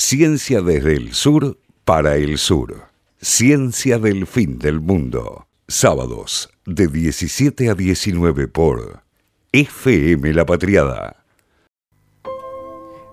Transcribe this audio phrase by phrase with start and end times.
[0.00, 2.84] Ciencia desde el sur para el sur.
[3.20, 5.46] Ciencia del fin del mundo.
[5.68, 9.02] Sábados de 17 a 19 por
[9.52, 11.19] FM La Patriada.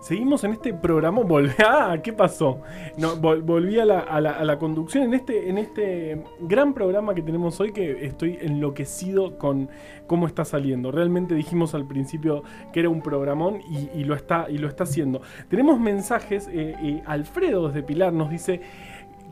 [0.08, 1.22] Seguimos en este programa.
[1.26, 2.62] Volví, ah, ¿qué pasó?
[3.44, 8.38] Volví a la, conducción en este, en este gran programa que tenemos hoy que estoy
[8.40, 9.70] enloquecido con
[10.08, 10.94] cómo está saliendo.
[10.94, 13.60] Realmente dijimos al principio que era un programón
[13.94, 15.22] y, lo, está, y lo está haciendo.
[15.50, 16.48] Tenemos mensajes.
[16.54, 18.62] eh, Alfredo desde Pilar nos dice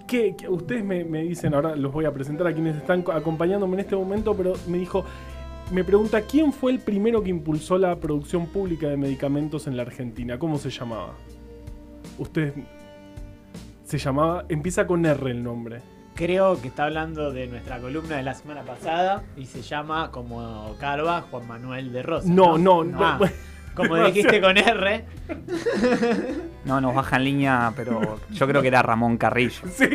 [0.08, 3.80] que, ustedes me, dicen, ahora los voy a presentar a quienes están co- acompañándome en
[3.80, 5.06] este momento, pero me dijo,
[5.72, 9.84] me pregunta, ¿quién fue el primero que impulsó la producción pública de medicamentos en la
[9.84, 10.38] Argentina?
[10.38, 11.14] ¿Cómo se llamaba?
[12.18, 12.54] Ustedes...
[13.84, 14.46] Se llamaba...
[14.50, 15.82] Empieza con R el nombre.
[16.16, 20.76] Creo que está hablando de nuestra columna de la semana pasada y se llama como
[20.80, 22.28] Carva Juan Manuel de Rosa.
[22.30, 23.04] No, no, no.
[23.04, 23.20] Ah,
[23.76, 25.06] como dijiste con R,
[26.66, 29.62] No, nos baja en línea, pero yo creo que era Ramón Carrillo.
[29.72, 29.88] Sí,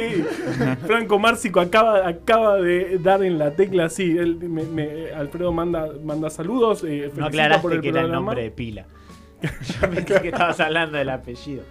[0.87, 5.89] Franco Márcico acaba, acaba de dar en la tecla, sí, él me- me- Alfredo manda,
[6.05, 6.85] manda saludos.
[6.87, 8.87] eh, no aclaraste por el que era el nombre de pila.
[9.81, 11.63] Yo pensé que estabas hablando del apellido.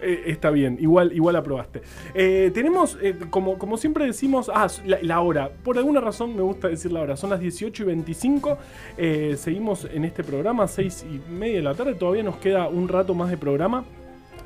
[0.00, 1.82] Eh, está bien, igual, igual aprobaste.
[2.14, 5.50] Eh, tenemos, eh, como, como siempre decimos, ah, la, la hora.
[5.62, 7.16] Por alguna razón me gusta decir la hora.
[7.16, 8.58] Son las 18 y 25.
[8.96, 11.94] Eh, seguimos en este programa, 6 y media de la tarde.
[11.94, 13.84] Todavía nos queda un rato más de programa.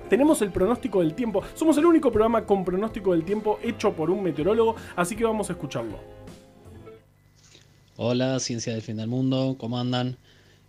[0.09, 1.43] Tenemos el pronóstico del tiempo.
[1.55, 5.51] Somos el único programa con pronóstico del tiempo hecho por un meteorólogo, así que vamos
[5.51, 5.99] a escucharlo.
[7.97, 10.17] Hola, Ciencia del Fin del Mundo, ¿cómo andan?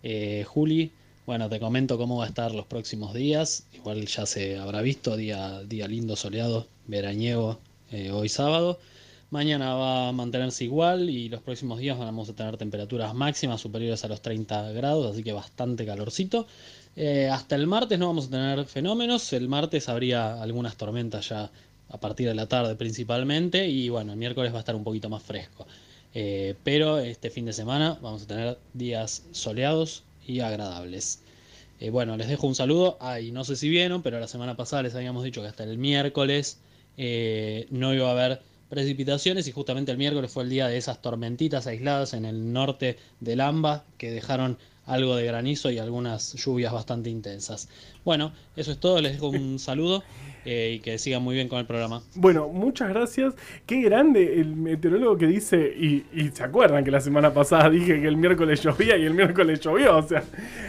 [0.03, 0.91] Eh, Juli,
[1.29, 3.67] bueno, te comento cómo va a estar los próximos días.
[3.71, 7.59] Igual ya se habrá visto, día, día lindo, soleado, veraniego,
[7.91, 8.79] eh, hoy sábado.
[9.29, 14.03] Mañana va a mantenerse igual y los próximos días vamos a tener temperaturas máximas superiores
[14.03, 16.47] a los 30 grados, así que bastante calorcito.
[16.95, 21.51] Eh, hasta el martes no vamos a tener fenómenos, el martes habría algunas tormentas ya
[21.89, 25.09] a partir de la tarde principalmente y bueno, el miércoles va a estar un poquito
[25.09, 25.67] más fresco.
[26.15, 31.21] Eh, pero este fin de semana vamos a tener días soleados y agradables.
[31.79, 32.97] Eh, bueno, les dejo un saludo.
[33.01, 35.63] Ah, y no sé si vieron, pero la semana pasada les habíamos dicho que hasta
[35.63, 36.59] el miércoles
[36.97, 41.01] eh, no iba a haber precipitaciones y justamente el miércoles fue el día de esas
[41.01, 46.73] tormentitas aisladas en el norte del AMBA que dejaron algo de granizo y algunas lluvias
[46.73, 47.69] bastante intensas.
[48.03, 48.99] Bueno, eso es todo.
[49.01, 50.03] Les dejo un saludo
[50.45, 52.01] eh, y que sigan muy bien con el programa.
[52.15, 53.35] Bueno, muchas gracias.
[53.65, 58.01] Qué grande el meteorólogo que dice, y, y se acuerdan que la semana pasada dije
[58.01, 60.23] que el miércoles llovía y el miércoles llovió, o sea,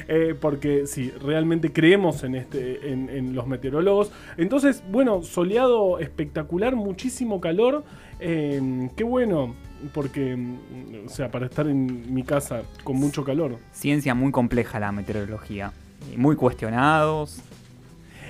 [0.08, 4.12] eh, porque sí, realmente creemos en, este, en, en los meteorólogos.
[4.36, 7.84] Entonces, bueno, soleado espectacular, muchísimo calor,
[8.18, 9.54] eh, qué bueno,
[9.92, 13.58] porque, mm, o sea, para estar en mi casa con mucho calor.
[13.72, 15.72] Ciencia muy compleja la meteorología.
[16.16, 17.40] Muy cuestionados.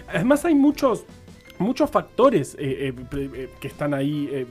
[0.09, 1.05] Además hay muchos,
[1.60, 4.47] muchos factores eh, eh, eh, que están ahí eh,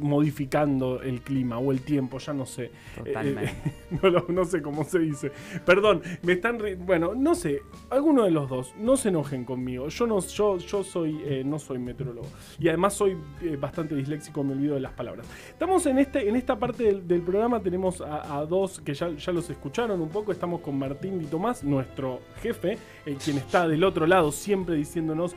[0.00, 2.70] modificando el clima o el tiempo, ya no sé.
[2.96, 3.52] Totalmente.
[4.02, 5.30] No, lo- no sé cómo se dice.
[5.66, 6.58] Perdón, me están...
[6.86, 9.88] Bueno, no sé, alguno de los dos, no se enojen conmigo.
[9.88, 12.26] Yo no, yo, yo soy, no soy meteorólogo.
[12.58, 13.18] Y además soy
[13.60, 15.26] bastante disléxico, me olvido de las palabras.
[15.50, 19.10] Estamos en, este, en esta parte del, del programa, tenemos a, a dos que ya,
[19.10, 20.32] ya los escucharon un poco.
[20.32, 22.78] Estamos con Martín Di Tomás, nuestro jefe,
[23.22, 25.34] quien está del otro lado siempre diciéndonos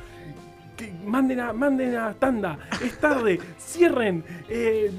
[0.76, 4.92] que manden a, manden a tanda, es tarde, cierren, eh,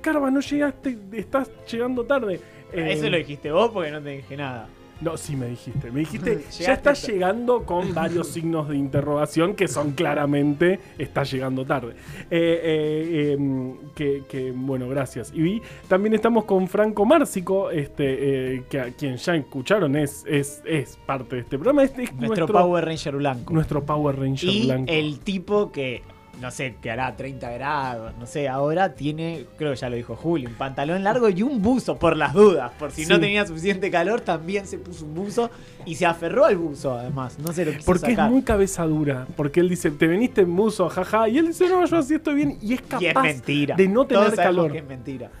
[0.00, 2.40] Carva, no llegaste, estás llegando tarde.
[2.72, 4.68] Eh, Eso lo dijiste vos porque no te dije nada.
[5.02, 7.00] No, sí me dijiste, me dijiste, ya tarde.
[7.06, 11.94] llegando con varios signos de interrogación que son claramente, está llegando tarde.
[12.30, 15.32] Eh, eh, em, que, que, bueno, gracias.
[15.34, 20.62] Y también estamos con Franco Márcico, este, eh, que a quien ya escucharon es, es,
[20.64, 21.82] es parte de este programa.
[21.82, 23.52] Este es Nuestro, Power Ranger blanco.
[23.52, 24.92] Nuestro Power Ranger y blanco.
[24.92, 26.02] el tipo que,
[26.40, 30.16] no sé, te hará 30 grados, no sé, ahora tiene, creo que ya lo dijo
[30.16, 32.72] Juli, un pantalón largo y un buzo por las dudas.
[32.78, 33.10] Por si Sí.
[33.10, 35.50] no tenía suficiente calor, también se puso un buzo
[35.86, 37.38] y se aferró al buzo, además.
[37.38, 38.26] No se lo quiso Porque sacar.
[38.26, 39.26] es muy cabeza dura.
[39.36, 41.28] Porque él dice, te veniste en buzo, jaja.
[41.28, 42.58] Y él dice, no, yo así estoy bien.
[42.62, 43.76] Y es capaz y es mentira.
[43.76, 44.72] de no tener Todos calor.
[44.72, 45.30] que es mentira.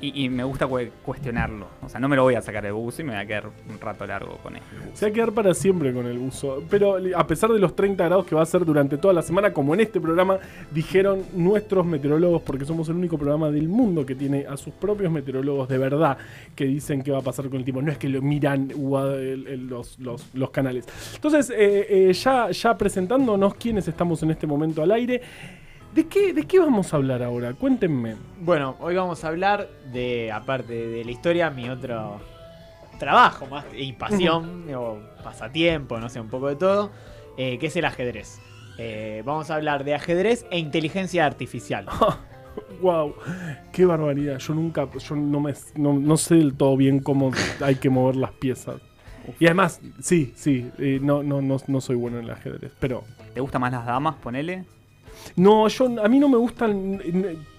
[0.00, 1.66] Y, y me gusta cue- cuestionarlo.
[1.82, 3.46] O sea, no me lo voy a sacar el buzo y me voy a quedar
[3.68, 4.62] un rato largo con él.
[4.94, 6.62] Se va a quedar para siempre con el buzo.
[6.70, 9.52] Pero a pesar de los 30 grados que va a ser durante toda la semana,
[9.52, 10.38] como en este programa,
[10.70, 15.10] dijeron nuestros meteorólogos, porque somos el único programa del mundo que tiene a sus propios
[15.10, 16.16] meteorólogos de verdad
[16.54, 17.82] que dicen qué va a pasar con el tiempo.
[17.82, 18.70] No es que lo miran
[19.08, 20.86] los, los- los canales.
[21.14, 25.20] Entonces, eh, eh, ya, ya presentándonos quiénes estamos en este momento al aire.
[25.94, 27.54] ¿De qué, ¿De qué vamos a hablar ahora?
[27.54, 28.16] Cuéntenme.
[28.40, 32.20] Bueno, hoy vamos a hablar de, aparte de la historia, mi otro
[32.98, 36.90] trabajo más y pasión o pasatiempo, no sé, un poco de todo.
[37.36, 38.40] eh, que es el ajedrez.
[38.78, 41.86] Eh, vamos a hablar de ajedrez e inteligencia artificial.
[42.82, 43.14] Wow,
[43.72, 44.38] qué barbaridad.
[44.38, 47.30] Yo nunca, yo no me no, no sé del todo bien cómo
[47.60, 48.80] hay que mover las piezas.
[49.38, 53.04] Y además, sí, sí, eh, no, no, no, no soy bueno en el ajedrez, pero
[53.34, 54.16] ¿Te gustan más las damas?
[54.16, 54.64] Ponele.
[55.36, 57.00] no, yo a mí no me gustan.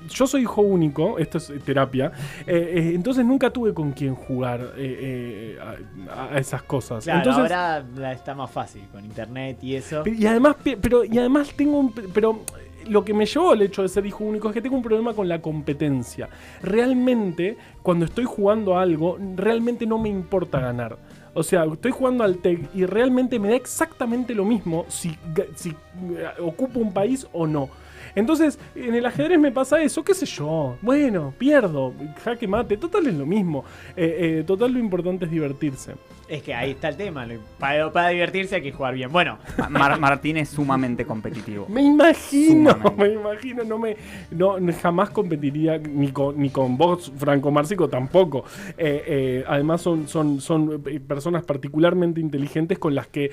[0.09, 2.11] Yo soy hijo único, esto es eh, terapia,
[2.47, 7.03] eh, eh, entonces nunca tuve con quién jugar eh, eh, a, a esas cosas.
[7.03, 10.03] Claro, entonces, ahora la- está más fácil con internet y eso.
[10.05, 12.39] y además, pe- pero y además tengo un, pero
[12.87, 15.13] lo que me llevó al hecho de ser hijo único es que tengo un problema
[15.13, 16.27] con la competencia.
[16.63, 20.97] Realmente, cuando estoy jugando a algo, realmente no me importa ganar.
[21.33, 26.27] O sea, estoy jugando al TEC y realmente me da exactamente lo mismo si, eh,
[26.39, 27.69] ocupo un país o no.
[28.15, 30.77] Entonces, en el ajedrez me pasa eso, qué sé yo.
[30.81, 31.93] Bueno, pierdo,
[32.23, 33.63] jaque mate, total es lo mismo.
[33.95, 35.93] Eh, eh, total lo importante es divertirse.
[36.29, 37.25] Es que ahí está el tema.
[37.57, 39.11] Para, para divertirse hay que jugar bien.
[39.11, 41.65] Bueno, Ma- Mar- Martín es sumamente competitivo.
[41.67, 43.03] Me imagino, Sumamente.
[43.03, 43.97] me imagino, no me,
[44.31, 48.45] no, jamás competiría ni con, ni con vos, Franco Marcico, tampoco.
[48.77, 53.31] Eh, eh, además son, son, son eh, personas particularmente inteligentes con las que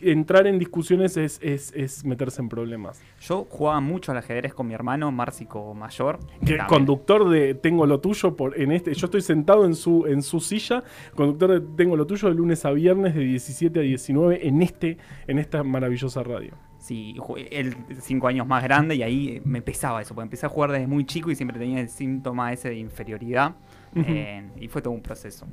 [0.00, 3.02] entrar en discusiones es, es, es meterse en problemas.
[3.20, 6.18] Yo jugaba mucho al ajedrez con mi hermano, Márcico Mayor.
[6.46, 10.22] Que conductor de Tengo lo tuyo por en este, yo estoy sentado en su, en
[10.22, 10.82] su silla,
[11.14, 14.96] conductor de Tengo lo tuyo de lunes a viernes de 17 a 19 en este,
[15.26, 16.54] en esta maravillosa radio.
[16.78, 17.14] Sí,
[17.50, 20.86] él cinco años más grande y ahí me pesaba eso, porque empecé a jugar desde
[20.86, 23.54] muy chico y siempre tenía el síntoma ese de inferioridad.
[23.94, 25.46] Eh, y fue todo un proceso.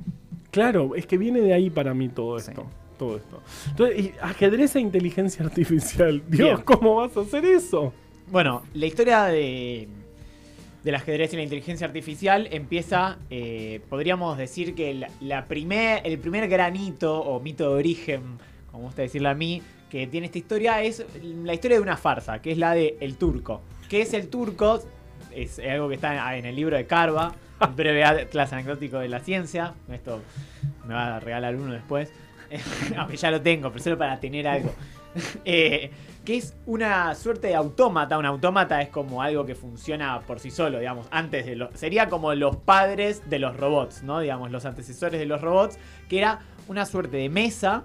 [0.50, 2.50] Claro, es que viene de ahí para mí todo Sí.
[2.50, 2.66] esto.
[2.98, 3.42] Todo esto.
[3.70, 6.22] Entonces, y ajedrez e inteligencia artificial.
[6.28, 6.62] Dios, Bien.
[6.64, 7.92] ¿cómo vas a hacer eso?
[8.30, 9.86] Bueno, la historia de,
[10.84, 16.48] del ajedrez y la inteligencia artificial empieza, eh, podríamos decir que la, primer, el primer
[16.48, 18.38] granito o mito de origen,
[18.70, 22.40] como gusta decirlo a mí, que tiene esta historia es la historia de una farsa,
[22.40, 23.62] que es la de El Turco.
[23.88, 24.82] ¿Qué es El Turco?
[25.34, 29.20] Es algo que está en el libro de Carva, un breve atlas anecdótico de la
[29.20, 29.74] ciencia.
[29.90, 30.20] Esto
[30.86, 32.12] me va a regalar uno después.
[32.96, 34.74] Aunque ya lo tengo, pero solo para tener algo.
[35.44, 35.90] Eh,
[36.24, 38.18] que es una suerte de autómata.
[38.18, 41.06] Un autómata es como algo que funciona por sí solo, digamos.
[41.10, 41.68] Antes de.
[41.74, 44.20] Sería como los padres de los robots, ¿no?
[44.20, 45.78] Digamos, los antecesores de los robots.
[46.08, 47.84] Que era una suerte de mesa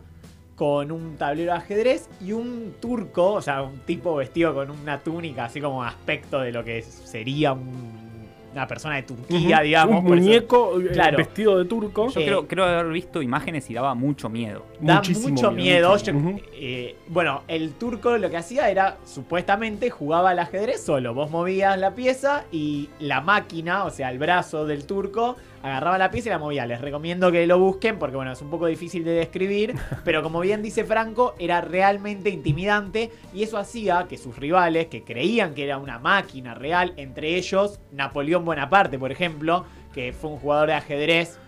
[0.56, 5.00] con un tablero de ajedrez y un turco, o sea, un tipo vestido con una
[5.00, 8.13] túnica, así como aspecto de lo que sería un-
[8.54, 10.00] una persona de Turquía, digamos.
[10.00, 11.18] Un por muñeco eh, Claro.
[11.18, 12.10] vestido de turco.
[12.10, 14.66] Yo Eh, creo, creo haber visto imágenes y daba mucho miedo.
[14.80, 15.98] da Muchísimo mucho miedo.
[15.98, 16.14] Yo-
[16.54, 21.14] eh, bueno, el turco lo que hacía era, supuestamente, jugaba al ajedrez solo.
[21.14, 26.12] Vos movías la pieza y la máquina, o sea, el brazo del turco, agarraba la
[26.12, 26.66] pieza y la movía.
[26.68, 29.74] Les recomiendo que lo busquen porque, bueno, es un poco difícil de describir.
[30.06, 35.04] pero como bien dice Franco, era realmente intimidante y eso hacía que sus rivales, que
[35.04, 40.38] creían que era una máquina real, entre ellos Napoleón Bonaparte, por ejemplo, que fue un
[40.38, 41.40] jugador de ajedrez.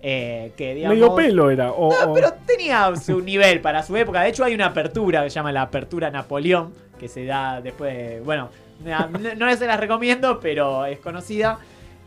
[0.00, 1.72] eh, que digamos, Medio pelo era.
[1.72, 4.22] O, no, o- pero tenía su nivel para su época.
[4.22, 7.92] De hecho, hay una apertura que se llama la Apertura Napoleón, que se da después
[7.96, 8.20] de.
[8.20, 8.50] Bueno,
[8.84, 11.58] no, no se las recomiendo, pero es conocida.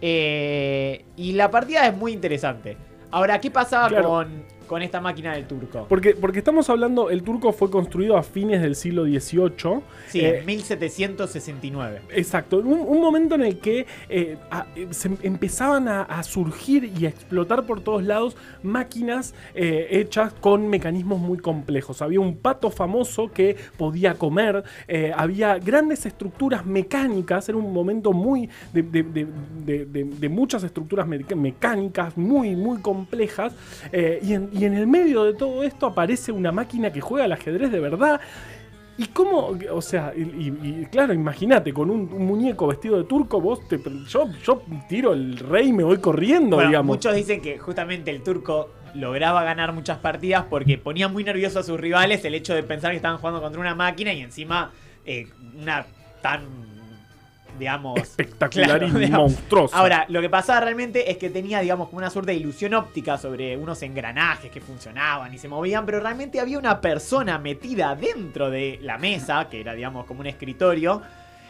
[0.02, 2.76] Eh, y la partida es muy interesante.
[3.12, 4.08] Ahora, ¿qué pasaba Claro.
[4.08, 5.86] con, con esta máquina del turco?
[5.90, 9.82] Porque, porque estamos hablando, el turco fue construido a fines del siglo XVIII.
[10.08, 12.02] Sí, eh, en 1769.
[12.14, 16.24] Exacto, un, un momento en el que eh, a- eh, se em- empezaban a, a
[16.24, 22.02] surgir y a explotar por todos lados máquinas eh, hechas con mecanismos muy complejos.
[22.02, 28.14] Había un pato famoso que podía comer, eh, había grandes estructuras mecánicas, era un momento
[28.14, 33.54] muy de, de- de- de- muchas estructuras mecánicas muy, muy complejas.
[33.92, 37.26] eh, y, en, y en el medio de todo esto aparece una máquina que juega
[37.26, 38.20] al ajedrez de verdad.
[38.98, 39.58] ¿Y cómo?
[39.72, 43.68] O sea, y, y- y claro, imagínate, con un, un muñeco vestido de turco, vos
[43.68, 43.80] te.
[44.08, 46.98] Yo, yo tiro el rey y me voy corriendo, Bueno, digamos.
[46.98, 51.64] muchos dicen que justamente el turco lograba ganar muchas partidas porque ponía muy nervioso a
[51.64, 54.72] sus rivales el hecho de pensar que estaban jugando contra una máquina y encima
[55.06, 55.28] eh,
[55.60, 55.86] una
[56.22, 56.42] tan,
[57.60, 58.00] digamos...
[58.00, 59.32] Espectacular claro, y digamos.
[59.34, 59.76] monstruoso.
[59.76, 63.18] Ahora, lo que pasaba realmente es que tenía, digamos, como una suerte de ilusión óptica
[63.18, 68.50] sobre unos engranajes que funcionaban y se movían, pero realmente había una persona metida dentro
[68.50, 71.02] de la mesa, que era, digamos, como un escritorio,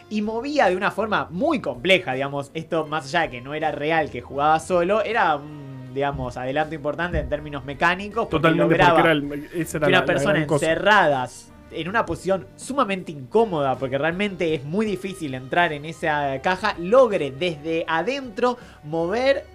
[0.10, 2.51] y movía de una forma muy compleja, digamos.
[2.53, 6.75] Esto, más allá de que no era real que jugaba solo, era un, digamos, adelanto
[6.75, 10.00] importante en términos mecánicos, porque Totalmente, lograba porque era el- esa era que la- una
[10.00, 10.65] la persona cosa.
[10.65, 11.29] encerrada
[11.71, 17.31] en una posición sumamente incómoda, porque realmente es muy difícil entrar en esa caja, logre
[17.31, 19.45] desde adentro mover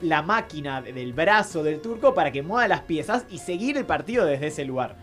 [0.00, 4.24] la máquina del brazo del turco para que mueva las piezas y seguir el partido
[4.24, 4.96] desde ese lugar.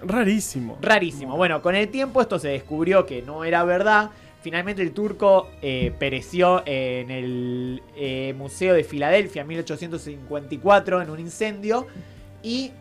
[0.00, 0.78] Rarísimo.
[0.80, 1.36] Rarísimo.
[1.36, 4.10] Bueno, con el tiempo esto se descubrió que no era verdad.
[4.42, 11.18] Finalmente el turco eh, pereció en el eh, Museo de Filadelfia en 1854 en un
[11.18, 11.86] incendio
[12.42, 12.72] y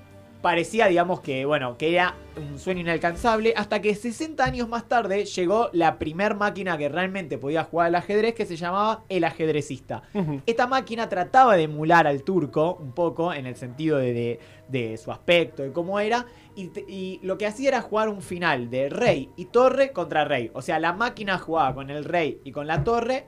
[0.44, 5.24] parecía, digamos, que, bueno, que era un sueño inalcanzable hasta que 60 años más tarde
[5.26, 10.04] llegó la primer máquina que realmente podía jugar al ajedrez que se llamaba el ajedrecista.
[10.46, 14.98] Esta máquina trataba de emular al turco un poco en el sentido de, de- de
[14.98, 19.30] su aspecto, de cómo era, y lo que hacía era jugar un final de rey
[19.38, 20.52] y torre contra rey.
[20.54, 23.28] O sea, la máquina jugaba con el rey y con la torre,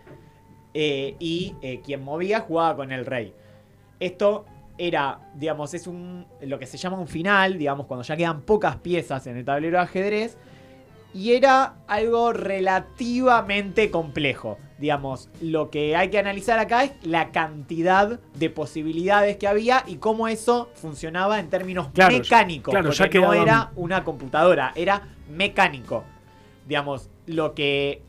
[0.73, 3.33] eh, y eh, quien movía jugaba con el rey.
[3.99, 4.45] Esto
[4.77, 8.75] era, digamos, es un lo que se llama un final, digamos, cuando ya quedan pocas
[8.77, 10.37] piezas en el tablero de ajedrez.
[11.13, 14.57] Y era algo relativamente complejo.
[14.77, 19.95] Digamos, lo que hay que analizar acá es la cantidad de posibilidades que había y
[19.95, 22.71] cómo eso funcionaba en términos Claro, mecánicos.
[22.73, 26.03] claro, porque ya no quedaban- era una computadora, era mecánico.
[26.67, 28.01] Digamos, lo que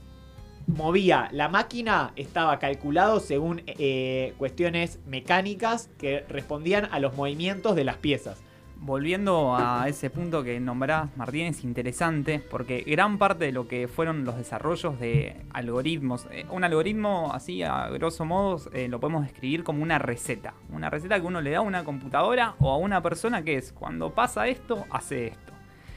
[0.66, 7.84] movía la máquina estaba calculado según eh, cuestiones mecánicas que respondían a los movimientos de
[7.84, 8.42] las piezas.
[8.78, 13.88] Volviendo a ese punto que nombrás, Martín, es interesante porque gran parte de lo que
[13.88, 19.22] fueron los desarrollos de algoritmos, eh, un algoritmo así a grosso modo eh, lo podemos
[19.22, 20.52] describir como una receta.
[20.70, 23.72] Una receta que uno le da a una computadora o a una persona que es,
[23.72, 25.52] cuando pasa esto, hace esto.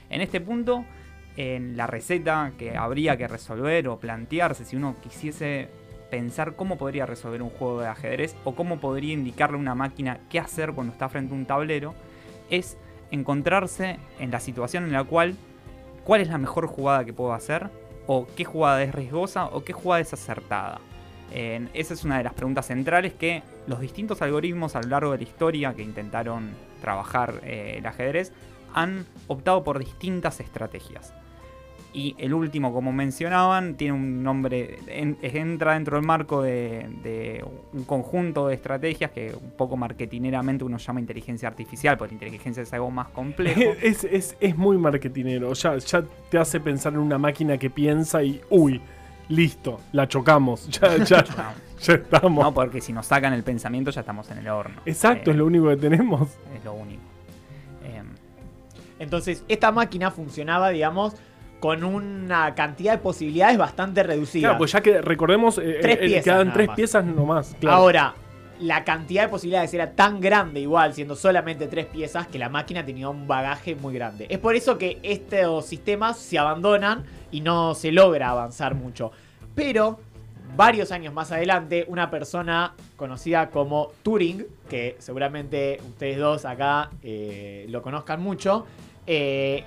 [0.09, 0.85] En este punto,
[1.39, 5.69] en la receta que habría que resolver o plantearse si uno quisiese
[6.11, 10.19] pensar cómo podría resolver un juego de ajedrez o cómo podría indicarle a una máquina
[10.29, 11.95] qué hacer cuando está frente a un tablero,
[12.49, 12.77] es
[13.09, 15.37] encontrarse en la situación en la cual
[16.03, 17.69] cuál es la mejor jugada que puedo hacer
[18.05, 20.81] o qué jugada es riesgosa o qué jugada es acertada.
[21.31, 25.19] Esa es una de las preguntas centrales que los distintos algoritmos a lo largo de
[25.19, 26.49] la historia que intentaron
[26.81, 28.33] trabajar eh, el ajedrez
[28.73, 31.13] han optado por distintas estrategias.
[31.91, 37.43] Y el último, como mencionaban, tiene un nombre, en- entra dentro del marco de, de
[37.73, 42.61] un conjunto de estrategias que un poco marketineramente uno llama inteligencia artificial, porque la inteligencia
[42.61, 43.59] es algo más complejo.
[43.81, 45.51] Es, es, es muy marketinero.
[45.53, 48.39] Ya, ya te hace pensar en una máquina que piensa y.
[48.51, 48.79] Uy,
[49.29, 50.67] listo, la chocamos.
[50.79, 52.43] Ya, ya, No, ya estamos.
[52.45, 54.79] no, porque si nos sacan el pensamiento ya estamos en el horno.
[54.85, 56.29] Exacto, Eh, es lo único que tenemos.
[56.55, 57.01] es lo único.
[57.83, 58.05] Em,
[58.99, 61.15] Entonces, esta máquina funcionaba, digamos,
[61.59, 64.49] con una cantidad de posibilidades bastante reducida.
[64.49, 66.75] Claro, pues ya que recordemos, eh, Tres eh, piezas quedan tres más.
[66.75, 67.55] piezas nomás.
[67.59, 67.77] Claro.
[67.77, 68.15] Ahora,
[68.59, 72.85] la cantidad de posibilidades era tan grande, igual, siendo solamente tres piezas, que la máquina
[72.85, 74.27] tenía un bagaje muy grande.
[74.29, 79.11] Es por eso que estos sistemas se abandonan y no se logra avanzar mucho.
[79.55, 79.99] Pero,
[80.55, 87.65] varios años más adelante, una persona conocida como Turing, que seguramente ustedes dos acá eh,
[87.69, 88.65] lo conozcan mucho,
[89.07, 89.63] eh,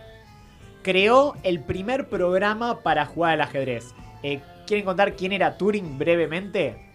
[0.82, 3.94] creó el primer programa para jugar al ajedrez.
[4.22, 6.92] Eh, ¿Quieren contar quién era Turing brevemente?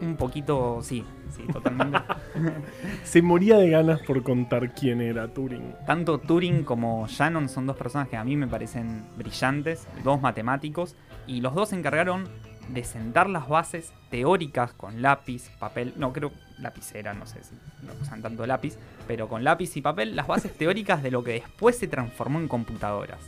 [0.00, 1.98] un poquito, sí, sí, totalmente.
[3.04, 5.74] Se moría de ganas por contar quién era Turing.
[5.86, 10.96] Tanto Turing como Shannon son dos personas que a mí me parecen brillantes, dos matemáticos,
[11.26, 12.28] y los dos se encargaron
[12.68, 17.54] de sentar las bases teóricas con lápiz, papel, no creo lapicera, no sé si
[17.86, 21.32] no usan tanto lápiz, pero con lápiz y papel, las bases teóricas de lo que
[21.32, 23.20] después se transformó en computadoras.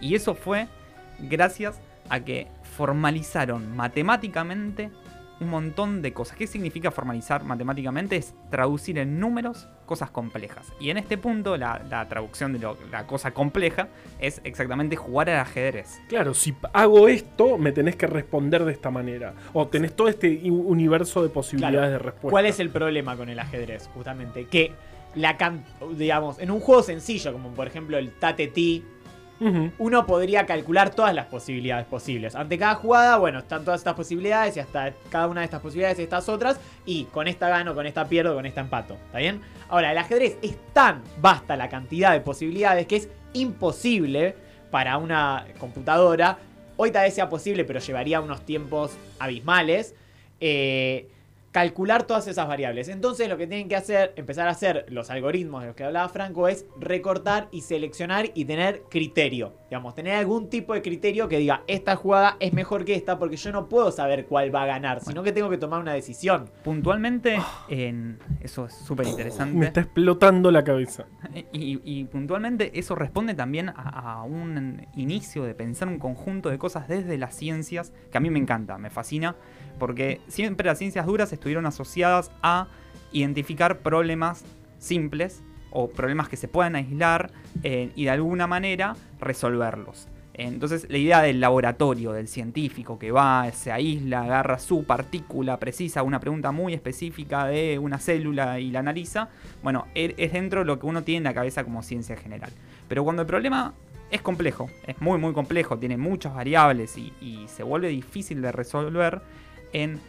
[0.00, 0.68] Y eso fue
[1.18, 4.90] gracias a que formalizaron matemáticamente
[5.38, 6.36] un montón de cosas.
[6.36, 8.16] ¿Qué significa formalizar matemáticamente?
[8.16, 10.72] Es traducir en números cosas complejas.
[10.80, 13.88] Y en este punto la, la traducción de lo- la cosa compleja
[14.18, 16.00] es exactamente jugar al ajedrez.
[16.08, 19.34] Claro, si hago esto, me tenés que responder de esta manera.
[19.52, 21.92] O tenés todo este universo de posibilidades Claro.
[21.92, 22.30] de respuesta.
[22.30, 23.88] ¿Cuál es el problema con el ajedrez?
[23.94, 24.72] Justamente que
[25.14, 25.36] la
[25.96, 28.10] digamos, en un juego sencillo, como por ejemplo el
[29.78, 32.34] Uno podría calcular todas las posibilidades posibles.
[32.34, 35.98] Ante cada jugada, bueno, están todas estas posibilidades y hasta cada una de estas posibilidades
[35.98, 36.58] y estas otras.
[36.86, 38.94] Y con esta gano, con esta pierdo, con esta empato.
[38.94, 39.42] ¿Está bien?
[39.68, 44.34] Ahora, el ajedrez es tan vasta la cantidad de posibilidades que es imposible
[44.70, 46.38] para una computadora.
[46.76, 49.94] Hoy tal vez sea posible, pero llevaría unos tiempos abismales.
[50.40, 51.08] eh,
[51.56, 52.86] calcular todas esas variables.
[52.90, 56.06] Entonces lo que tienen que hacer, empezar a hacer los algoritmos de los que hablaba
[56.10, 59.54] Franco es recortar y seleccionar y tener criterio.
[59.70, 63.38] Digamos, tener algún tipo de criterio que diga, esta jugada es mejor que esta porque
[63.38, 66.50] yo no puedo saber cuál va a ganar, sino que tengo que tomar una decisión.
[66.62, 67.38] Puntualmente,
[67.70, 69.66] en, eso es súper Me interesante.
[69.66, 71.06] está explotando la cabeza.
[71.52, 76.58] Y, y puntualmente eso responde también a, a un inicio de pensar un conjunto de
[76.58, 79.36] cosas desde las ciencias que a mí me encanta, me fascina,
[79.78, 82.68] porque siempre las ciencias duras estuvieron asociadas a
[83.12, 84.44] identificar problemas
[84.78, 87.30] simples o problemas que se puedan aislar
[87.62, 90.08] eh, y de alguna manera resolverlos.
[90.38, 96.02] Entonces la idea del laboratorio, del científico que va, se aísla, agarra su partícula precisa,
[96.02, 99.30] una pregunta muy específica de una célula y la analiza,
[99.62, 102.50] bueno, e, es dentro de lo que uno tiene en la cabeza como ciencia general.
[102.86, 103.72] Pero cuando el problema
[104.10, 108.52] es complejo, es muy muy complejo, tiene muchas variables y, y se vuelve difícil de
[108.52, 109.22] resolver,
[109.82, 110.00] en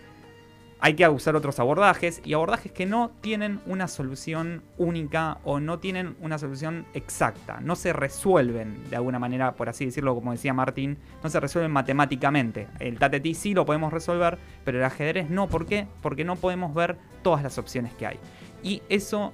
[0.79, 5.79] hay que usar otros abordajes y abordajes que no tienen una solución única o no
[5.79, 10.53] tienen una solución exacta, no se resuelven de alguna manera, por así decirlo, como decía
[10.53, 12.67] Martín, no se resuelven matemáticamente.
[12.79, 15.47] El TATETI sí lo podemos resolver, pero el ajedrez no.
[15.47, 15.87] ¿Por qué?
[16.01, 18.19] Porque no podemos ver todas las opciones que hay.
[18.61, 19.33] Y eso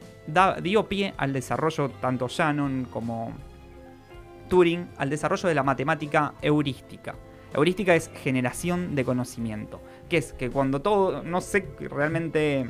[0.61, 3.33] dio pie al desarrollo tanto Shannon como
[4.49, 7.15] Turing, al desarrollo de la matemática heurística.
[7.53, 12.69] Heurística es generación de conocimiento que es que cuando todo, no sé realmente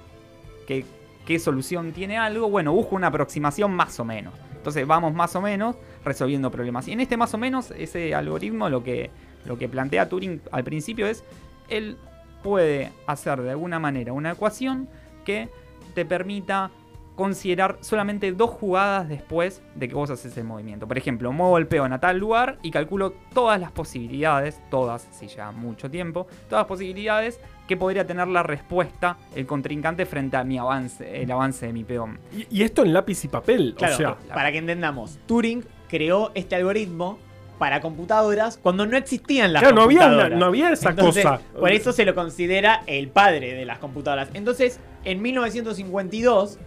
[0.68, 0.86] qué,
[1.25, 4.34] qué solución tiene algo, bueno, busco una aproximación más o menos.
[4.56, 5.75] Entonces vamos más o menos
[6.06, 6.88] resolviendo problemas.
[6.88, 9.10] Y en este más o menos, ese algoritmo lo que,
[9.46, 11.24] lo que plantea Turing al principio es,
[11.70, 11.98] él
[12.44, 14.88] puede hacer de alguna manera una ecuación
[15.25, 15.50] que
[15.96, 16.72] te permita
[17.15, 20.88] considerar solamente dos jugadas después de que vos haces el movimiento.
[20.88, 25.27] Por ejemplo, muevo el peón a tal lugar y calculo todas las posibilidades, todas, si
[25.27, 30.43] lleva mucho tiempo, todas las posibilidades que podría tener la respuesta el contrincante frente a
[30.43, 32.20] mi avance, el avance de mi peón.
[32.50, 36.55] Y, esto en lápiz y papel, claro, o sea, para que entendamos, Turing creó este
[36.55, 37.20] algoritmo
[37.60, 40.17] para computadoras cuando no existían las claro, computadoras.
[40.17, 41.39] No había, no había esa cosa.
[41.58, 44.29] Por eso se lo considera el padre de las computadoras.
[44.34, 46.60] Entonces, en 1952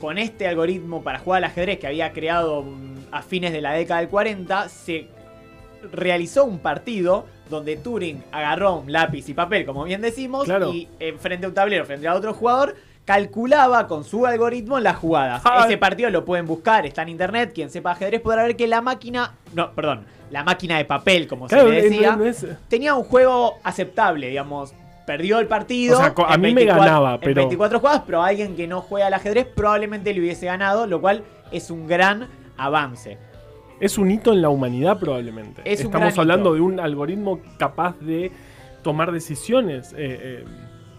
[0.00, 3.72] con este algoritmo para jugar al ajedrez que había creado mm, a fines de la
[3.72, 5.08] década del 40, se
[5.92, 11.14] realizó un partido donde Turing agarró un lápiz y papel, como bien decimos, y eh,
[11.18, 15.42] frente a un tablero, frente a otro jugador, calculaba con su algoritmo las jugadas.
[15.64, 18.82] Ese partido lo pueden buscar, está en internet, quien sepa ajedrez podrá ver que la
[18.82, 22.18] máquina, no, perdón, la máquina de papel, como se le decía,
[22.68, 24.74] tenía un juego aceptable, digamos,
[25.08, 25.96] perdió el partido.
[25.96, 27.30] O sea, a mí me ganaba, pero.
[27.30, 31.00] En 24 jugadas, pero alguien que no juega al ajedrez probablemente le hubiese ganado, lo
[31.00, 32.28] cual es un gran
[32.58, 33.16] avance.
[33.80, 35.62] Es un hito en la humanidad, probablemente.
[35.64, 38.30] Estamos hablando de un algoritmo capaz de
[38.82, 39.92] tomar decisiones.
[39.92, 40.44] Eh, eh,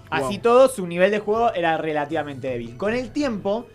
[0.09, 2.77] Así todo, su nivel de juego era relativamente débil.
[2.77, 3.67] Con el tiempo,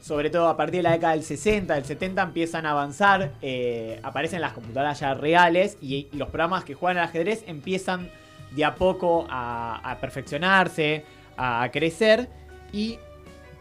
[0.00, 3.30] sobre todo a partir de la década del 60, del 70, empiezan a avanzar.
[3.40, 8.10] Eh, aparecen las computadoras ya reales y los programas que juegan al ajedrez empiezan
[8.50, 11.04] de a poco a, perfeccionarse,
[11.36, 12.28] a, crecer
[12.72, 12.98] y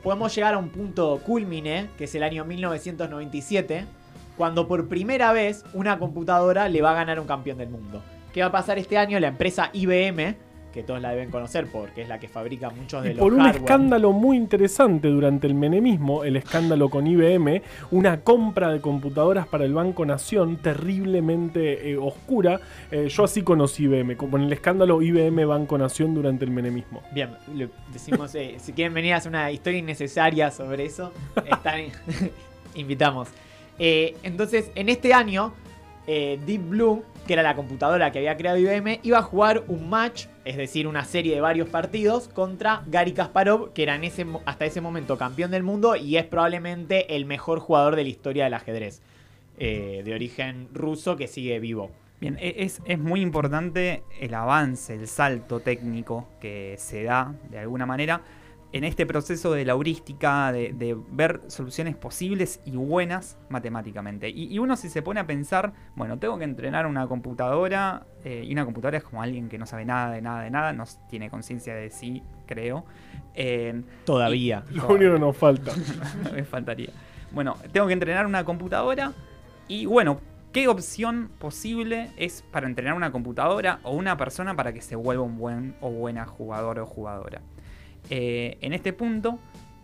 [0.04, 3.86] podemos llegar a un punto culmine, que es el año 1997,
[4.38, 8.02] cuando por primera vez una computadora le va a ganar un campeón del mundo.
[8.34, 9.20] ¿Qué va a pasar este año?
[9.20, 10.36] La empresa IBM
[10.78, 13.34] que todos la deben conocer porque es la que fabrica muchos de y los por
[13.34, 19.48] un escándalo muy interesante durante el menemismo, el escándalo con IBM, una compra de computadoras
[19.48, 22.60] para el Banco Nación terriblemente eh, oscura.
[22.92, 27.02] Eh, yo así conocí IBM, con el escándalo IBM Banco Nación durante el menemismo.
[27.12, 27.32] Bien,
[27.92, 31.12] decimos, eh, si quieren venir a hacer una historia innecesaria sobre eso,
[31.44, 31.86] están,
[32.76, 33.30] invitamos.
[33.80, 35.54] entonces, en este año,
[36.06, 40.26] Deep Blue que era la computadora que había creado IBM, iba a jugar un match,
[40.46, 44.00] es decir, una serie de varios partidos, contra Gary Kasparov, que era
[44.46, 48.46] hasta ese momento campeón del mundo y es probablemente el mejor jugador de la historia
[48.46, 49.02] del ajedrez,
[49.60, 51.92] eh, de origen ruso que sigue vivo.
[52.20, 57.60] Bien, e, es, es, muy importante el avance, el salto técnico que se da de
[57.60, 58.22] alguna manera
[58.74, 64.30] en este proceso de la heurística, de, ver soluciones posibles y buenas matemáticamente.
[64.30, 68.52] Y, uno si se pone a pensar, bueno, tengo que entrenar una computadora, eh, y
[68.52, 71.30] una computadora es como alguien que no sabe nada de nada de nada, no tiene
[71.30, 72.86] conciencia de sí, creo.
[74.06, 74.64] todavía.
[74.72, 75.72] Lo único que nos falta.
[76.34, 76.90] Me faltaría.
[77.32, 79.14] Bueno, tengo que entrenar una computadora
[79.68, 80.20] y bueno,
[80.54, 85.24] ¿qué opción posible es para entrenar una computadora o una persona para que se vuelva
[85.24, 87.42] un buen o buena jugador o jugadora?
[88.10, 89.40] Eh, en este punto,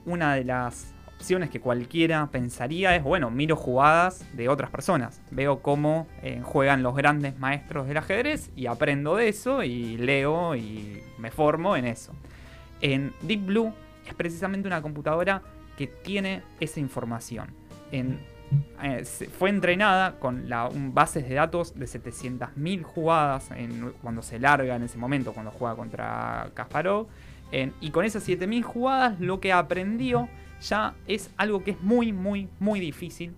[0.06, 5.62] una de las opciones que cualquiera pensaría es, bueno, miro jugadas de otras personas, veo
[5.62, 11.02] cómo eh, juegan los grandes maestros del ajedrez y aprendo de eso y leo y
[11.18, 12.14] me formo en eso.
[12.82, 13.74] En Deep Blue
[14.06, 15.42] es precisamente una computadora
[15.78, 17.48] que tiene esa información.
[17.92, 19.06] Eh,
[19.38, 23.50] fue entrenada con la, bases de datos de 700.000 jugadas
[24.02, 27.08] cuando se larga en ese momento, cuando juega contra Kasparov
[27.82, 30.28] y con esas 7000 jugadas lo que aprendió
[30.62, 33.34] ya es algo que es muy, muy, muy difícil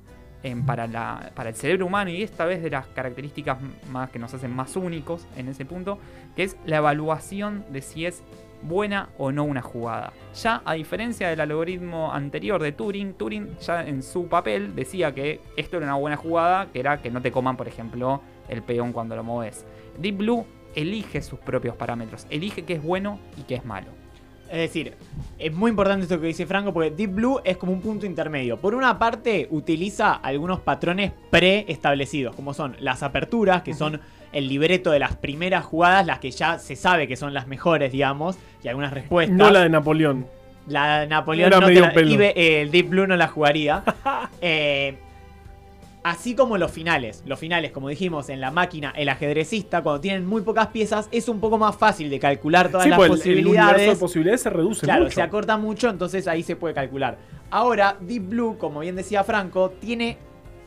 [0.65, 3.57] para, para el cerebro humano y esta vez de las características
[3.91, 5.97] más que nos hacen más únicos en ese punto,
[6.35, 8.23] que es la evaluación de si es
[8.61, 10.13] buena o no una jugada.
[10.35, 15.41] Ya a diferencia del algoritmo anterior de Turing, Turing ya en su papel decía que
[15.57, 18.93] esto era una buena jugada, que era que no te coman, por ejemplo, el peón
[18.93, 19.65] cuando lo moves.
[19.99, 24.04] Deep Blue elige sus propios parámetros, elige qué es bueno y qué es malo.
[24.49, 24.93] Es decir,
[25.39, 28.57] es muy importante esto que dice Franco porque Deep Blue es como un punto intermedio.
[28.57, 33.99] Por una parte, utiliza algunos patrones preestablecidos, como son las aperturas, que son
[34.31, 37.91] el libreto de las primeras jugadas, las que ya se sabe que son las mejores,
[37.91, 39.35] digamos, y algunas respuestas.
[39.37, 40.27] No la de Napoleón.
[40.67, 42.11] La de Napoleón Era no te medio la- pelo.
[42.11, 43.83] Ibe- eh, el Deep Blue no la jugaría.
[44.41, 44.97] Eh,
[46.05, 47.23] así como los finales.
[47.25, 51.27] Los finales, como dijimos, en la máquina, el ajedrecista, cuando tienen muy pocas piezas, es
[51.27, 53.89] un poco más fácil de calcular todas Sí, las pues el- el, universo posibilidades.
[53.89, 55.15] de posibilidades se reduce Claro, mucho.
[55.15, 57.17] se acorta mucho, entonces ahí se puede calcular.
[57.49, 60.19] Ahora, Deep Blue, como bien decía Franco, tiene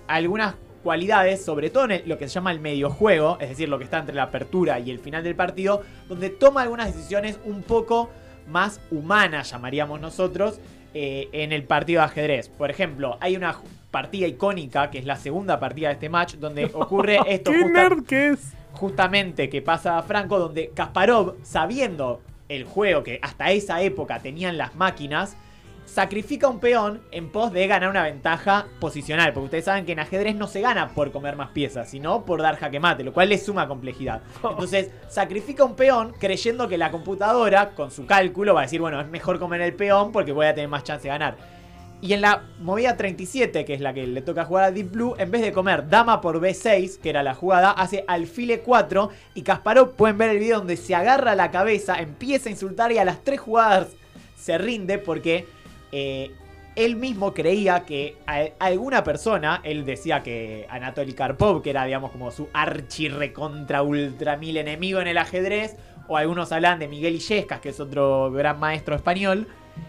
[0.08, 3.68] algunas cualidades, sobre todo en el- lo que se llama el medio juego, es decir,
[3.68, 7.38] lo que está entre la apertura y el final del partido, donde toma algunas decisiones
[7.44, 8.10] un poco
[8.48, 10.58] más humanas, llamaríamos nosotros,
[10.94, 12.48] eh, en el partido de ajedrez.
[12.48, 13.52] Por ejemplo, hay una
[13.90, 17.72] partida icónica, que es la segunda partida de este match, donde ocurre esto ¡Qué justa-
[17.88, 18.52] nerd que es!
[18.72, 24.56] justamente que pasa a Franco, donde Kasparov, sabiendo el juego que hasta esa época tenían
[24.56, 25.36] las máquinas,
[25.84, 29.32] sacrifica un peón en pos de ganar una ventaja posicional.
[29.32, 32.40] Porque ustedes saben que en ajedrez no se gana por comer más piezas, sino por
[32.42, 34.22] dar jaque mate, lo cual le suma complejidad.
[34.48, 39.00] Entonces, sacrifica un peón creyendo que la computadora, con su cálculo, va a decir, bueno,
[39.00, 41.57] es mejor comer el peón porque voy a tener más chance de ganar.
[42.00, 45.16] Y en la movida 37, que es la que le toca jugar a Deep Blue,
[45.18, 49.42] en vez de comer dama por B6, que era la jugada, hace alfile 4 y
[49.42, 53.04] Kasparov pueden ver el video donde se agarra la cabeza, empieza a insultar y a
[53.04, 53.88] las tres jugadas
[54.36, 55.46] se rinde porque
[55.90, 56.30] eh,
[56.76, 58.16] él mismo creía que
[58.60, 64.36] alguna persona, él decía que Anatoly Karpov, que era digamos como su archi recontra ultra
[64.36, 65.74] mil enemigo en el ajedrez,
[66.06, 69.48] o algunos hablan de Miguel Illescas, que es otro gran maestro español,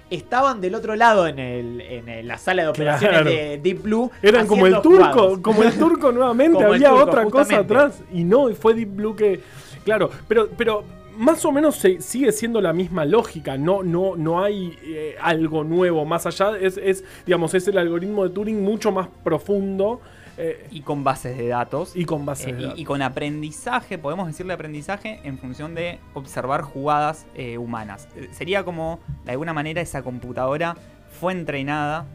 [0.09, 3.29] estaban del otro lado en, el, en el- la sala de operaciones Claro.
[3.29, 4.11] de Deep Blue.
[4.21, 8.49] Eran como el turco, como el turco nuevamente, había turco, otra cosa atrás y no,
[8.55, 9.39] fue Deep Blue que
[9.83, 10.83] claro, pero pero
[11.17, 15.63] más o menos se- sigue siendo la misma lógica, no no no hay eh, algo
[15.63, 19.99] nuevo más allá, es, es digamos, es el algoritmo de Turing mucho más profundo
[20.39, 21.95] eh, Y con bases de datos.
[21.95, 22.79] y con base Eh, de y- datos.
[22.79, 28.07] y, con aprendizaje, podemos decirle aprendizaje en función de observar jugadas eh, humanas.
[28.31, 30.75] Sería como, de alguna manera, esa computadora
[31.19, 32.05] fue entrenada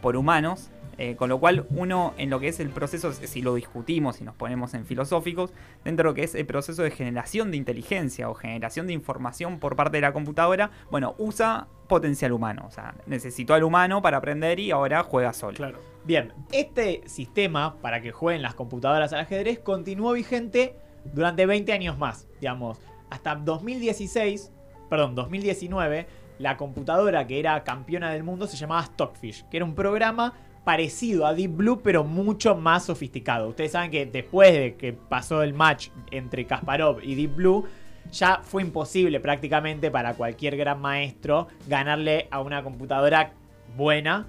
[0.00, 3.54] por humanos, eh, con lo cual uno en lo que es el proceso, si lo
[3.54, 5.52] discutimos y nos ponemos en filosóficos,
[5.84, 9.58] dentro de lo que es el proceso de generación de inteligencia o generación de información
[9.58, 14.18] por parte de la computadora, bueno, usa potencial humano, o sea, necesitó al humano para
[14.18, 15.56] aprender y ahora juega solo.
[15.56, 15.78] Claro.
[16.04, 20.76] Bien, este sistema para que jueguen las computadoras al ajedrez continuó vigente
[21.12, 22.78] durante 20 años más, digamos.
[23.10, 24.52] Hasta 2016,
[24.88, 26.06] perdón, 2019,
[26.38, 31.26] la computadora que era campeona del mundo se llamaba Stockfish, que era un programa parecido
[31.26, 33.48] a Deep Blue, pero mucho más sofisticado.
[33.48, 37.64] Ustedes saben que después de que pasó el match entre Kasparov y Deep Blue,
[38.10, 43.32] ya fue imposible prácticamente para cualquier gran maestro ganarle a una computadora
[43.76, 44.26] buena.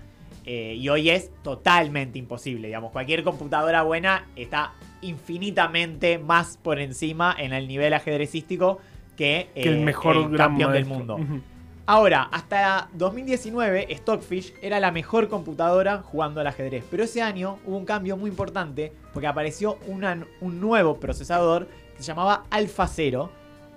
[0.48, 2.68] eh, y hoy es totalmente imposible.
[2.68, 8.80] Digamos, cualquier computadora buena está infinitamente más por encima en el nivel ajedrecístico
[9.18, 11.18] que, Que el eh, mejor el gran campeón del mundo.
[11.88, 16.84] Ahora, hasta 2019, Stockfish era la mejor computadora jugando al ajedrez.
[16.90, 22.08] Pero ese año hubo un cambio muy importante porque apareció un nuevo procesador que se
[22.08, 23.30] llamaba Alpha Zero,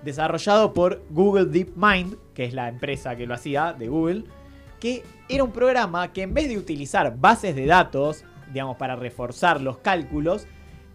[0.03, 4.25] desarrollado por Google DeepMind, que es la empresa que lo hacía de Google,
[4.81, 9.61] que era un programa que en vez de utilizar bases de datos, digamos, para reforzar
[9.61, 10.47] los cálculos,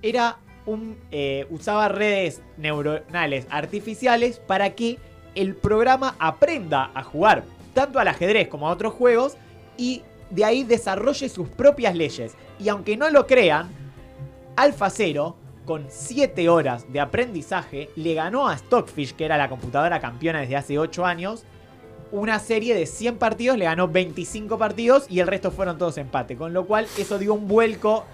[0.01, 4.97] era un, eh, usaba redes neuronales artificiales para que
[5.35, 7.43] el programa aprenda a jugar
[7.73, 9.37] tanto al ajedrez como a otros juegos
[9.77, 12.35] y de ahí desarrolle sus propias leyes.
[12.59, 13.69] Y aunque no lo crean,
[14.55, 19.99] Alpha Zero, con 7 horas de aprendizaje, le ganó a Stockfish, que era la computadora
[19.99, 21.45] campeona desde hace 8 años,
[22.11, 26.35] una serie de 100 partidos, le ganó 25 partidos y el resto fueron todos empate.
[26.35, 28.05] Con lo cual eso dio un vuelco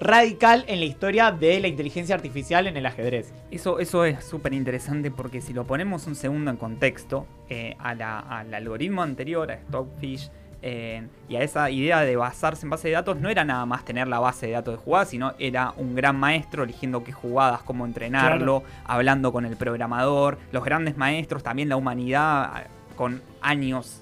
[0.00, 3.32] radical en la historia de la inteligencia artificial en el ajedrez.
[3.50, 7.94] Eso, eso es súper interesante porque si lo ponemos un segundo en contexto eh, a
[7.94, 10.30] la- al algoritmo anterior, a Stockfish,
[10.62, 13.84] eh, y a esa idea de basarse en base de datos, no era nada más
[13.84, 17.62] tener la base de datos de jugadas, sino era un gran maestro eligiendo qué jugadas,
[17.62, 24.00] cómo entrenarlo, hablando con el programador, los grandes maestros, también la humanidad eh, con años,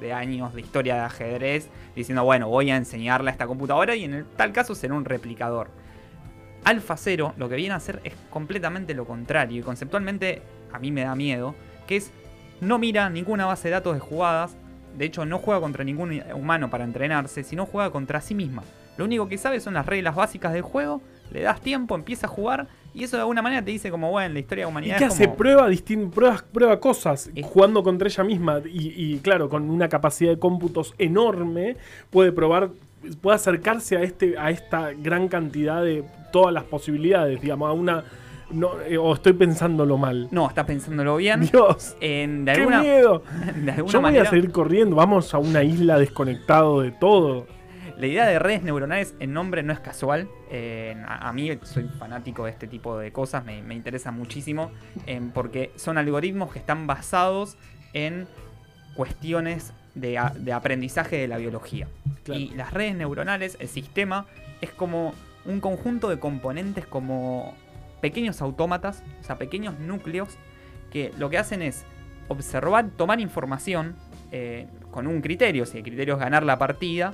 [0.00, 4.04] de años de historia de ajedrez, diciendo, bueno, voy a enseñarle a esta computadora y
[4.04, 5.68] en el- tal caso será un replicador.
[6.64, 10.90] Alpha Zero lo que viene a hacer es completamente lo contrario y conceptualmente a mí
[10.90, 11.54] me da miedo,
[11.86, 12.12] que es
[12.60, 14.56] no mira ninguna base de datos de jugadas,
[14.96, 18.62] de hecho no juega contra ningún humano para entrenarse, sino juega contra sí misma.
[18.96, 22.30] Lo único que sabe son las reglas básicas del juego, le das tiempo, empieza a
[22.30, 24.72] jugar y eso de alguna manera te dice como, bueno, la historia de la Y
[24.72, 25.36] humanidad que es hace como...
[25.36, 28.60] prueba, distin- pruebas, prueba cosas Es- jugando contra ella misma.
[28.64, 31.76] Y, y, claro, con una capacidad de cómputos enorme,
[32.10, 32.70] puede probar,
[33.20, 38.04] puede acercarse a este, a esta gran cantidad de todas las posibilidades, digamos, a una.
[38.48, 40.28] No, eh, o estoy pensándolo mal.
[40.30, 41.40] No, estás pensándolo bien.
[41.40, 43.22] Dios, En, de qué alguna, miedo.
[43.56, 47.46] de alguna Yo voy manera, a seguir corriendo, vamos a una isla desconectado de todo.
[47.98, 50.28] La idea de redes neuronales en nombre no es casual.
[50.50, 54.70] Eh, a, a mí soy fanático de este tipo de cosas, me, me interesa muchísimo,
[55.06, 57.56] eh, porque son algoritmos que están basados
[57.92, 58.26] en
[58.94, 61.88] cuestiones de, a- de aprendizaje de la biología.
[62.24, 62.40] Claro.
[62.40, 64.26] Y las redes neuronales, el sistema,
[64.60, 67.54] es como un conjunto de componentes como
[68.00, 70.36] pequeños autómatas, o sea, pequeños núcleos,
[70.90, 71.84] que lo que hacen es
[72.28, 73.96] observar, tomar información
[74.32, 77.12] eh, con un criterio, si el criterio es ganar la partida,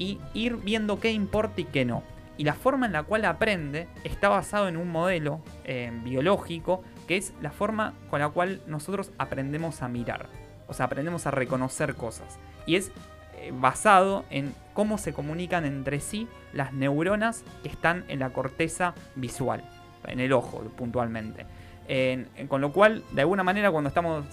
[0.00, 2.02] y ir viendo qué importa y qué no.
[2.38, 7.18] Y la forma en la cual aprende está basado en un modelo eh, biológico, que
[7.18, 10.26] es la forma con la cual nosotros aprendemos a mirar.
[10.66, 12.38] O sea, aprendemos a reconocer cosas.
[12.64, 12.92] Y es
[13.36, 18.94] eh, basado en cómo se comunican entre sí las neuronas que están en la corteza
[19.16, 19.62] visual,
[20.06, 21.44] en el ojo puntualmente.
[21.88, 24.24] En- en- con lo cual, de alguna manera, cuando estamos,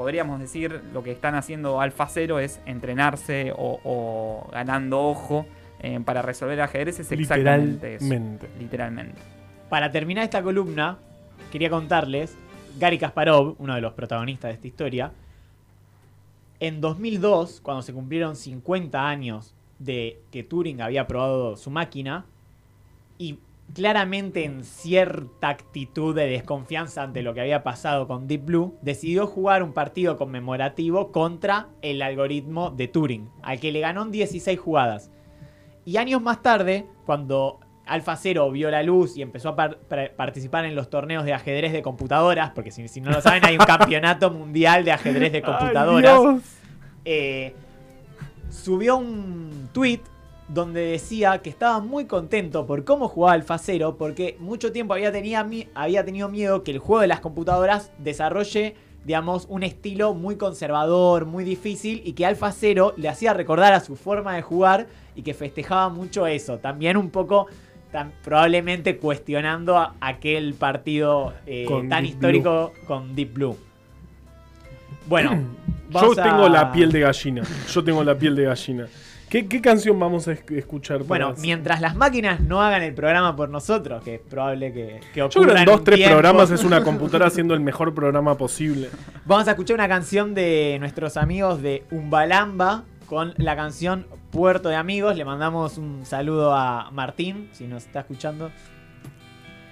[0.00, 5.44] podríamos decir, lo que están haciendo Alpha Cero es entrenarse o, o ganando ojo
[5.80, 8.04] eh, para resolver ajedrez, es exactamente eso.
[8.06, 8.48] Literalmente.
[8.58, 9.20] Literalmente.
[9.68, 10.96] Para terminar esta columna,
[11.52, 12.34] quería contarles,
[12.78, 15.12] Gary Kasparov, uno de los protagonistas de esta historia,
[16.60, 22.24] en 2002, cuando se cumplieron 50 años de que Turing había probado su máquina,
[23.18, 23.38] y
[23.74, 29.26] claramente en cierta actitud de desconfianza ante lo que había pasado con Deep Blue, decidió
[29.26, 34.58] jugar un partido conmemorativo contra el algoritmo de Turing, al que le ganó en 16
[34.58, 35.10] jugadas.
[35.84, 40.12] Y años más tarde, cuando Alpha Zero vio la luz y empezó a par- par-
[40.14, 43.54] participar en los torneos de ajedrez de computadoras, porque si, si no lo saben, hay
[43.56, 46.12] un campeonato mundial de ajedrez de computadoras.
[47.04, 47.54] Eh,
[48.50, 50.00] subió un tweet
[50.52, 55.12] donde decía que estaba muy contento por cómo jugaba Alpha Zero, porque mucho tiempo había,
[55.12, 60.36] tenía había tenido miedo que el juego de las computadoras desarrolle, digamos, un estilo muy
[60.36, 64.88] conservador, muy difícil, y que Alpha Zero le hacía recordar a su forma de jugar
[65.14, 66.58] y que festejaba mucho eso.
[66.58, 67.46] También un poco,
[67.92, 73.56] tan- probablemente cuestionando a- aquel partido eh, tan Deep histórico con Deep Blue.
[75.06, 75.30] Bueno,
[75.90, 77.42] Yo a- tengo la piel de gallina.
[77.68, 78.86] Yo tengo la piel de gallina.
[79.30, 81.04] ¿Qué, qué canción vamos a esc- escuchar?
[81.04, 85.20] Bueno, mientras las máquinas no hagan el programa por nosotros, que es probable que, que
[85.20, 87.94] Yo ocurra creo que en dos, tres tiempo, programas es una computadora haciendo el mejor
[87.94, 88.90] programa posible.
[89.24, 94.74] Vamos a escuchar una canción de nuestros amigos de Umbalamba con la canción Puerto de
[94.76, 95.16] Amigos.
[95.16, 98.50] Le mandamos un saludo a Martín, si nos está escuchando.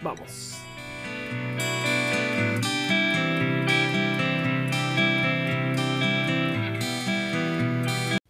[0.03, 0.57] Vamos.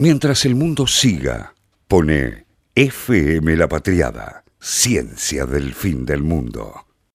[0.00, 1.54] Mientras el mundo siga,
[1.88, 6.88] pone FM La Patriada, Ciencia del Fin del Mundo.